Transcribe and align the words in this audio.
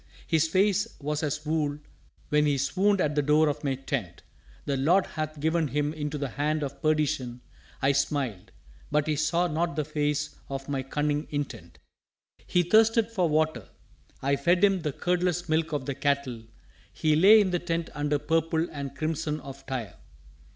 His 0.25 0.47
face 0.47 0.87
was 0.99 1.21
as 1.21 1.45
wool 1.45 1.77
when 2.29 2.47
he 2.47 2.57
swooned 2.57 2.99
at 2.99 3.13
the 3.13 3.21
door 3.21 3.47
of 3.47 3.63
my 3.63 3.75
tent. 3.75 4.23
The 4.65 4.75
Lord 4.75 5.05
hath 5.05 5.39
given 5.39 5.67
him 5.67 5.93
into 5.93 6.17
the 6.17 6.29
hand 6.29 6.63
of 6.63 6.81
perdition, 6.81 7.41
I 7.83 7.91
smiled 7.91 8.51
but 8.89 9.05
he 9.05 9.15
saw 9.15 9.45
not 9.45 9.75
the 9.75 9.85
face 9.85 10.37
of 10.49 10.67
my 10.67 10.81
cunning 10.81 11.27
intent. 11.29 11.77
He 12.47 12.63
thirsted 12.63 13.11
for 13.11 13.29
water: 13.29 13.67
I 14.23 14.37
fed 14.37 14.63
him 14.63 14.81
the 14.81 14.91
curdless 14.91 15.47
milk 15.47 15.71
of 15.71 15.85
the 15.85 15.93
cattle. 15.93 16.45
He 16.91 17.15
lay 17.15 17.39
in 17.39 17.51
the 17.51 17.59
tent 17.59 17.91
under 17.93 18.17
purple 18.17 18.67
and 18.71 18.95
crimson 18.95 19.39
of 19.41 19.63
Tyre. 19.67 19.97